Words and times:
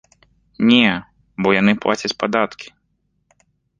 Не, 0.69 0.85
бо 1.43 1.47
яны 1.61 1.73
плацяць 1.83 2.13
падаткі! 2.25 2.67